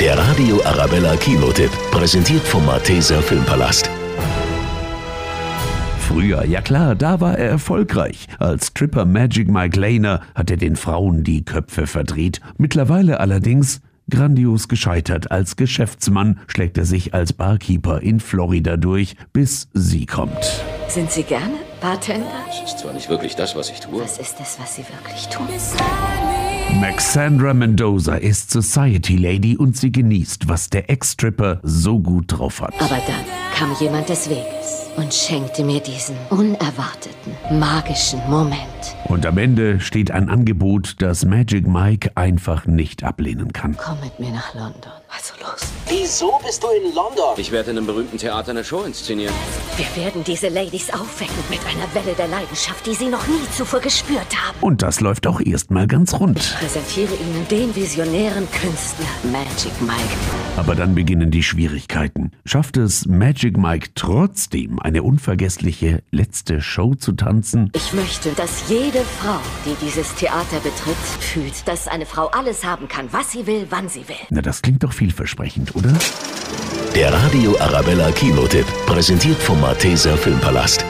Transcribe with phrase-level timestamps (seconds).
[0.00, 3.90] Der Radio Arabella Kinotipp, präsentiert vom Malteser Filmpalast.
[6.08, 8.26] Früher, ja klar, da war er erfolgreich.
[8.38, 12.40] Als Tripper Magic Mike Lehner hat er den Frauen die Köpfe verdreht.
[12.56, 15.30] Mittlerweile allerdings grandios gescheitert.
[15.30, 20.62] Als Geschäftsmann schlägt er sich als Barkeeper in Florida durch, bis sie kommt.
[20.88, 22.26] Sind Sie gerne Bartender?
[22.46, 24.02] Das ist zwar nicht wirklich das, was ich tue.
[24.02, 25.46] Was ist es, was Sie wirklich tun?
[26.80, 32.72] Maxandra Mendoza ist Society Lady und sie genießt, was der Ex-Stripper so gut drauf hat.
[32.80, 38.56] Aber dann kam jemand des Weges und schenkte mir diesen unerwarteten, magischen Moment.
[39.04, 43.76] Und am Ende steht ein Angebot, das Magic Mike einfach nicht ablehnen kann.
[43.76, 44.92] Komm mit mir nach London.
[45.12, 45.60] Also los.
[45.88, 47.34] Wieso bist du in London?
[47.36, 49.34] Ich werde in einem berühmten Theater eine Show inszenieren.
[49.76, 53.80] Wir werden diese Ladies aufwecken mit einer Welle der Leidenschaft, die sie noch nie zuvor
[53.80, 54.56] gespürt haben.
[54.60, 56.54] Und das läuft auch erstmal ganz rund.
[56.60, 60.16] Präsentiere ihnen den visionären Künstler Magic Mike.
[60.56, 62.30] Aber dann beginnen die Schwierigkeiten.
[62.44, 67.72] Schafft es Magic Mike trotzdem, eine unvergessliche letzte Show zu tanzen?
[67.74, 72.86] Ich möchte, dass jede Frau, die dieses Theater betritt, fühlt, dass eine Frau alles haben
[72.86, 74.16] kann, was sie will, wann sie will.
[74.30, 75.94] Na, das klingt doch vielversprechend, oder?
[76.94, 80.84] Der Radio Arabella Kinotipp, präsentiert vom Malteser Filmpalast.